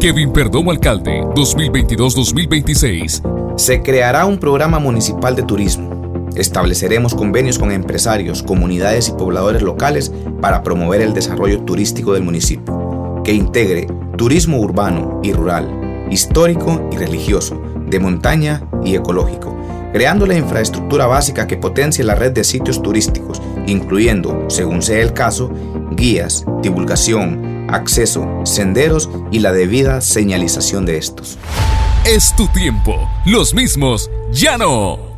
[0.00, 3.58] Kevin Perdomo Alcalde 2022-2026.
[3.58, 6.30] Se creará un programa municipal de turismo.
[6.34, 10.10] Estableceremos convenios con empresarios, comunidades y pobladores locales
[10.40, 16.96] para promover el desarrollo turístico del municipio, que integre turismo urbano y rural, histórico y
[16.96, 19.54] religioso, de montaña y ecológico,
[19.92, 25.12] creando la infraestructura básica que potencie la red de sitios turísticos, incluyendo, según sea el
[25.12, 25.50] caso,
[25.90, 31.38] guías, divulgación, acceso, senderos y la debida señalización de estos.
[32.04, 33.08] Es tu tiempo.
[33.26, 35.09] Los mismos ya no.